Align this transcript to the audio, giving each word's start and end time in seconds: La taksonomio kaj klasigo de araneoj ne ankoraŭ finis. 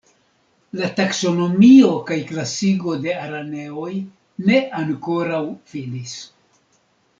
La 0.77 0.87
taksonomio 0.99 1.91
kaj 2.07 2.17
klasigo 2.31 2.97
de 3.05 3.13
araneoj 3.27 3.93
ne 4.49 4.59
ankoraŭ 4.81 5.45
finis. 5.75 6.19